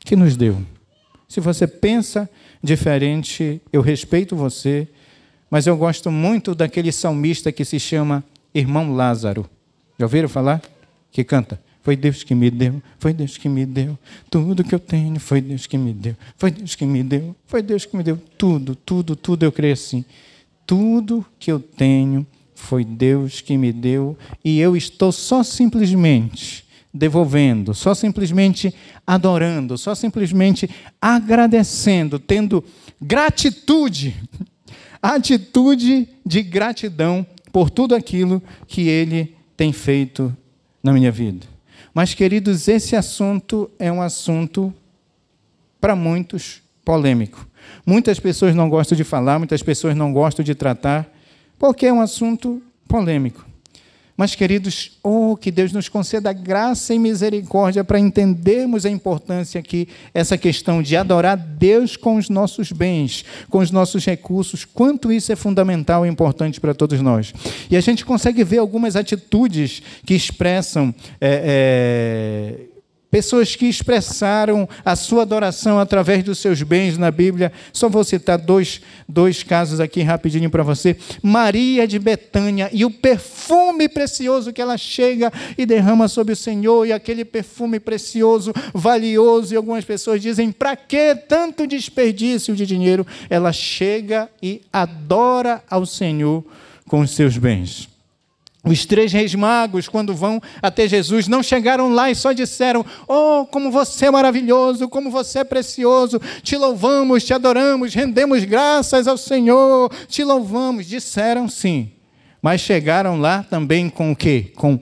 [0.00, 0.56] que nos deu.
[1.28, 2.30] Se você pensa
[2.62, 4.88] diferente, eu respeito você,
[5.50, 9.50] mas eu gosto muito daquele salmista que se chama Irmão Lázaro.
[9.98, 10.62] Já ouviram falar?
[11.12, 11.60] Que canta.
[11.82, 13.98] Foi Deus que me deu, foi Deus que me deu.
[14.30, 16.16] Tudo que eu tenho foi Deus que me deu.
[16.38, 18.16] Foi Deus que me deu, foi Deus que me deu.
[18.38, 20.06] Tudo, tudo, tudo eu creio assim.
[20.66, 22.26] Tudo que eu tenho
[22.58, 28.74] foi Deus que me deu e eu estou só simplesmente devolvendo, só simplesmente
[29.06, 30.68] adorando, só simplesmente
[31.00, 32.62] agradecendo, tendo
[33.00, 34.16] gratitude,
[35.00, 40.36] atitude de gratidão por tudo aquilo que Ele tem feito
[40.82, 41.46] na minha vida.
[41.94, 44.74] Mas, queridos, esse assunto é um assunto
[45.80, 47.46] para muitos polêmico.
[47.86, 51.08] Muitas pessoas não gostam de falar, muitas pessoas não gostam de tratar
[51.58, 53.48] porque é um assunto polêmico.
[54.18, 59.86] Mas, queridos, oh, que Deus nos conceda graça e misericórdia para entendermos a importância aqui,
[60.12, 65.30] essa questão de adorar Deus com os nossos bens, com os nossos recursos, quanto isso
[65.30, 67.32] é fundamental e importante para todos nós.
[67.70, 70.92] E a gente consegue ver algumas atitudes que expressam.
[71.20, 72.77] É, é,
[73.10, 77.50] Pessoas que expressaram a sua adoração através dos seus bens na Bíblia.
[77.72, 80.94] Só vou citar dois, dois casos aqui rapidinho para você.
[81.22, 86.86] Maria de Betânia e o perfume precioso que ela chega e derrama sobre o Senhor,
[86.86, 93.06] e aquele perfume precioso, valioso, e algumas pessoas dizem: para que tanto desperdício de dinheiro?
[93.30, 96.44] Ela chega e adora ao Senhor
[96.86, 97.88] com os seus bens.
[98.64, 103.46] Os três reis magos, quando vão até Jesus, não chegaram lá e só disseram: Oh,
[103.46, 109.16] como você é maravilhoso, como você é precioso, te louvamos, te adoramos, rendemos graças ao
[109.16, 110.86] Senhor, te louvamos.
[110.86, 111.92] Disseram sim,
[112.42, 114.52] mas chegaram lá também com o quê?
[114.56, 114.80] Com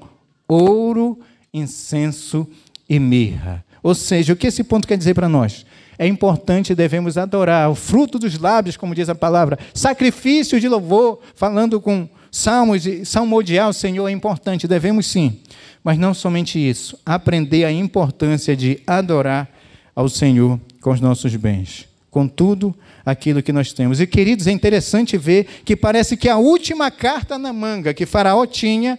[0.49, 1.19] ouro,
[1.53, 2.49] incenso
[2.89, 3.65] e mirra.
[3.83, 5.67] Ou seja, o que esse ponto quer dizer para nós?
[5.99, 7.71] é importante, devemos adorar.
[7.71, 13.05] O fruto dos lábios, como diz a palavra, sacrifício de louvor, falando com salmos e
[13.05, 15.41] salmodiar o Senhor é importante, devemos sim.
[15.83, 19.49] Mas não somente isso, aprender a importância de adorar
[19.95, 22.75] ao Senhor com os nossos bens, com tudo
[23.05, 24.01] aquilo que nós temos.
[24.01, 28.45] E queridos, é interessante ver que parece que a última carta na manga que Faraó
[28.47, 28.99] tinha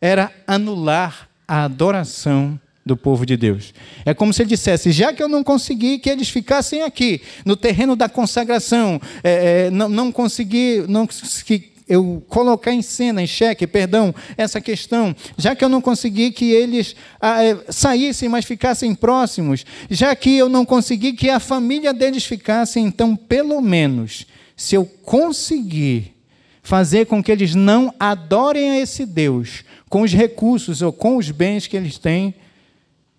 [0.00, 3.74] era anular a adoração do povo de Deus.
[4.04, 7.56] É como se ele dissesse: já que eu não consegui que eles ficassem aqui, no
[7.56, 13.26] terreno da consagração, é, é, não, não consegui, não consegui eu colocar em cena, em
[13.26, 18.44] xeque, perdão, essa questão, já que eu não consegui que eles ah, é, saíssem, mas
[18.44, 24.26] ficassem próximos, já que eu não consegui que a família deles ficasse, então, pelo menos,
[24.56, 26.14] se eu conseguir
[26.62, 31.30] fazer com que eles não adorem a esse Deus com os recursos ou com os
[31.30, 32.34] bens que eles têm,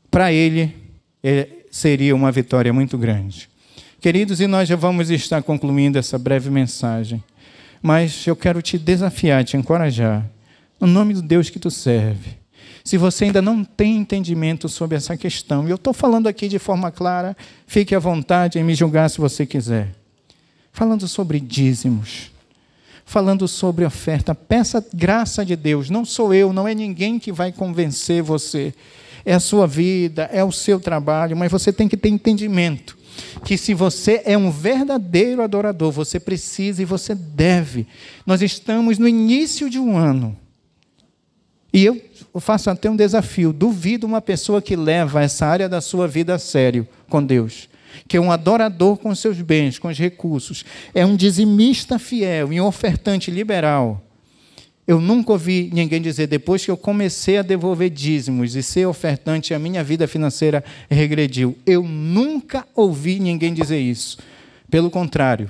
[0.09, 0.75] para ele
[1.23, 3.47] é, seria uma vitória muito grande.
[4.01, 7.23] Queridos, e nós já vamos estar concluindo essa breve mensagem,
[7.85, 10.25] mas eu quero te desafiar, te encorajar,
[10.81, 12.31] no nome do Deus que tu serve.
[12.83, 16.57] Se você ainda não tem entendimento sobre essa questão, e eu estou falando aqui de
[16.57, 19.93] forma clara, fique à vontade em me julgar se você quiser.
[20.73, 22.31] Falando sobre dízimos,
[23.05, 27.51] falando sobre oferta, peça graça de Deus, não sou eu, não é ninguém que vai
[27.51, 28.73] convencer você
[29.23, 32.97] é a sua vida, é o seu trabalho, mas você tem que ter entendimento
[33.43, 37.87] que se você é um verdadeiro adorador, você precisa e você deve.
[38.25, 40.37] Nós estamos no início de um ano.
[41.73, 42.01] E eu
[42.39, 43.51] faço até um desafio.
[43.51, 47.67] Duvido uma pessoa que leva essa área da sua vida a sério com Deus,
[48.07, 50.63] que é um adorador com seus bens, com os recursos,
[50.93, 54.04] é um dizimista fiel e um ofertante liberal
[54.87, 59.53] eu nunca ouvi ninguém dizer, depois que eu comecei a devolver dízimos e ser ofertante,
[59.53, 61.57] a minha vida financeira regrediu.
[61.65, 64.19] Eu nunca ouvi ninguém dizer isso.
[64.69, 65.49] Pelo contrário,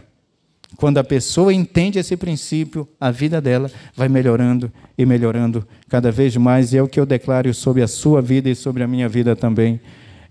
[0.77, 6.36] quando a pessoa entende esse princípio, a vida dela vai melhorando e melhorando cada vez
[6.38, 9.09] mais, e é o que eu declaro sobre a sua vida e sobre a minha
[9.09, 9.81] vida também,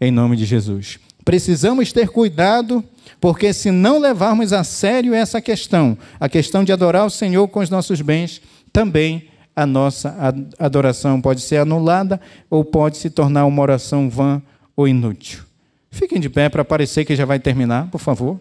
[0.01, 0.99] em nome de Jesus.
[1.25, 2.85] Precisamos ter cuidado,
[3.21, 7.61] porque se não levarmos a sério essa questão, a questão de adorar o Senhor com
[7.61, 8.43] os nossos bens,
[8.75, 10.17] também a nossa
[10.59, 12.21] adoração pode ser anulada
[12.51, 14.43] ou pode se tornar uma oração vã
[14.75, 15.45] ou inútil.
[15.93, 18.41] Fiquem de pé para parecer que já vai terminar, por favor.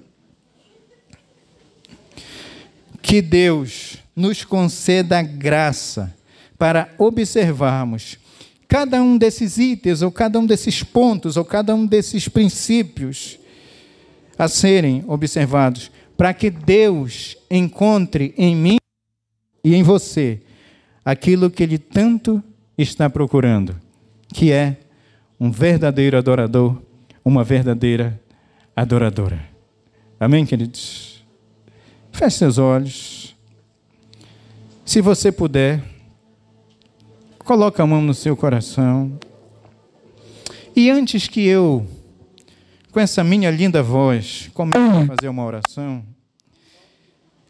[2.99, 6.11] Que Deus nos conceda graça
[6.57, 8.17] para observarmos
[8.67, 13.37] cada um desses itens, ou cada um desses pontos, ou cada um desses princípios
[14.35, 18.77] a serem observados, para que Deus encontre em mim
[19.63, 20.41] e em você
[21.05, 22.43] aquilo que ele tanto
[22.77, 23.75] está procurando,
[24.33, 24.77] que é
[25.39, 26.81] um verdadeiro adorador,
[27.23, 28.19] uma verdadeira
[28.75, 29.39] adoradora.
[30.19, 31.23] Amém, queridos?
[32.11, 33.35] Feche seus olhos.
[34.85, 35.83] Se você puder,
[37.39, 39.17] coloque a mão no seu coração.
[40.75, 41.85] E antes que eu,
[42.91, 46.03] com essa minha linda voz, comece a fazer uma oração,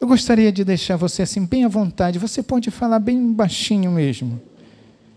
[0.03, 2.19] eu gostaria de deixar você assim bem à vontade.
[2.19, 4.41] Você pode falar bem baixinho mesmo.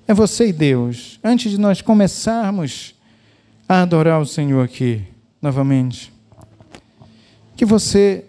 [0.07, 1.19] É você e Deus.
[1.25, 2.95] Antes de nós começarmos
[3.69, 5.03] a adorar o Senhor aqui
[5.43, 6.13] novamente,
[7.57, 8.27] que você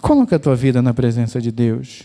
[0.00, 2.04] coloque a tua vida na presença de Deus.